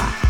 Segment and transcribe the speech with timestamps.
[0.00, 0.29] rock.